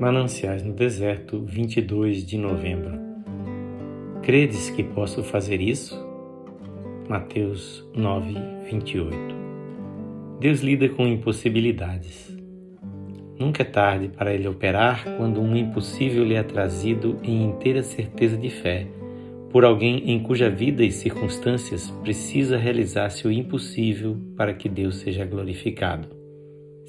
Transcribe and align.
Mananciais 0.00 0.62
no 0.62 0.72
Deserto, 0.72 1.40
22 1.44 2.24
de 2.24 2.38
novembro. 2.38 2.98
Credes 4.22 4.70
que 4.70 4.84
posso 4.84 5.24
fazer 5.24 5.60
isso? 5.60 5.96
Mateus 7.08 7.88
9, 7.94 8.34
28. 8.70 9.16
Deus 10.38 10.60
lida 10.60 10.88
com 10.88 11.06
impossibilidades. 11.06 12.36
Nunca 13.38 13.62
é 13.62 13.64
tarde 13.64 14.08
para 14.08 14.32
Ele 14.32 14.46
operar 14.46 15.04
quando 15.16 15.40
um 15.40 15.56
impossível 15.56 16.24
lhe 16.24 16.34
é 16.34 16.42
trazido 16.42 17.18
em 17.22 17.44
inteira 17.44 17.82
certeza 17.82 18.36
de 18.36 18.50
fé 18.50 18.86
por 19.50 19.64
alguém 19.64 20.10
em 20.10 20.22
cuja 20.22 20.50
vida 20.50 20.84
e 20.84 20.92
circunstâncias 20.92 21.90
precisa 22.02 22.58
realizar-se 22.58 23.26
o 23.26 23.32
impossível 23.32 24.16
para 24.36 24.52
que 24.52 24.68
Deus 24.68 24.96
seja 24.96 25.24
glorificado. 25.24 26.17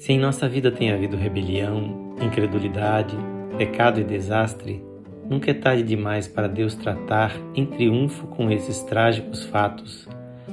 Se 0.00 0.14
em 0.14 0.18
nossa 0.18 0.48
vida 0.48 0.72
tem 0.72 0.90
havido 0.90 1.14
rebelião, 1.14 2.16
incredulidade, 2.22 3.14
pecado 3.58 4.00
e 4.00 4.04
desastre, 4.04 4.82
nunca 5.28 5.50
é 5.50 5.54
tarde 5.54 5.82
demais 5.82 6.26
para 6.26 6.48
Deus 6.48 6.74
tratar 6.74 7.36
em 7.54 7.66
triunfo 7.66 8.26
com 8.28 8.50
esses 8.50 8.80
trágicos 8.82 9.44
fatos, 9.44 10.08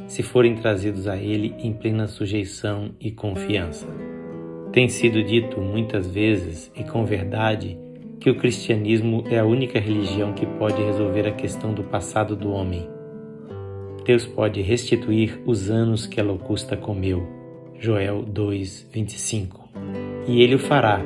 se 0.06 0.22
forem 0.22 0.56
trazidos 0.56 1.08
a 1.08 1.16
Ele 1.16 1.56
em 1.60 1.72
plena 1.72 2.08
sujeição 2.08 2.92
e 3.00 3.10
confiança. 3.10 3.88
Tem 4.74 4.90
sido 4.90 5.24
dito 5.24 5.62
muitas 5.62 6.10
vezes 6.10 6.70
e 6.76 6.84
com 6.84 7.06
verdade 7.06 7.80
que 8.20 8.30
o 8.30 8.38
cristianismo 8.38 9.24
é 9.30 9.40
a 9.40 9.46
única 9.46 9.80
religião 9.80 10.34
que 10.34 10.46
pode 10.46 10.84
resolver 10.84 11.26
a 11.26 11.32
questão 11.32 11.74
do 11.74 11.86
passado 11.86 12.36
do 12.36 12.52
homem. 12.52 12.86
Deus 14.04 14.26
pode 14.26 14.62
restituir 14.62 15.42
os 15.46 15.70
anos 15.70 16.06
que 16.06 16.20
a 16.20 16.24
locusta 16.24 16.76
comeu 16.76 17.37
Joel 17.80 18.24
2, 18.24 18.90
25. 18.92 19.70
E 20.28 20.42
ele 20.42 20.56
o 20.56 20.60
fará 20.60 21.00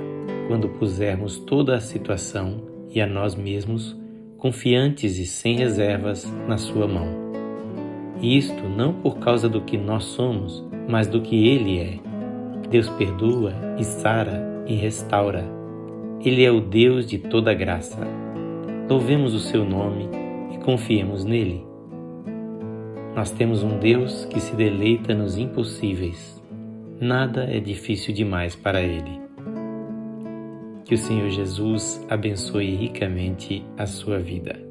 quando 0.47 0.69
pusermos 0.69 1.37
toda 1.37 1.75
a 1.75 1.81
situação 1.81 2.61
e 2.89 3.01
a 3.01 3.05
nós 3.05 3.35
mesmos, 3.35 3.97
confiantes 4.37 5.17
e 5.17 5.25
sem 5.25 5.57
reservas, 5.57 6.25
na 6.47 6.57
sua 6.57 6.87
mão. 6.87 7.07
Isto 8.21 8.69
não 8.69 8.93
por 8.93 9.19
causa 9.19 9.49
do 9.49 9.61
que 9.61 9.77
nós 9.77 10.05
somos, 10.05 10.65
mas 10.87 11.07
do 11.07 11.21
que 11.21 11.49
ele 11.49 11.77
é. 11.77 11.99
Deus 12.69 12.89
perdoa 12.91 13.53
e 13.77 13.83
sara 13.83 14.41
e 14.65 14.73
restaura. 14.73 15.43
Ele 16.23 16.45
é 16.45 16.51
o 16.51 16.61
Deus 16.61 17.05
de 17.05 17.17
toda 17.17 17.53
graça. 17.53 17.99
Louvemos 18.89 19.33
o 19.33 19.39
seu 19.39 19.65
nome 19.65 20.07
e 20.53 20.57
confiemos 20.59 21.25
nele. 21.25 21.65
Nós 23.13 23.29
temos 23.29 23.61
um 23.61 23.77
Deus 23.77 24.23
que 24.25 24.39
se 24.39 24.55
deleita 24.55 25.13
nos 25.13 25.37
impossíveis 25.37 26.40
nada 27.01 27.45
é 27.45 27.59
difícil 27.59 28.13
demais 28.13 28.55
para 28.55 28.81
Ele. 28.81 29.19
Que 30.85 30.93
o 30.93 30.97
Senhor 30.97 31.29
Jesus 31.31 32.05
abençoe 32.07 32.75
ricamente 32.75 33.65
a 33.77 33.87
sua 33.87 34.19
vida. 34.19 34.70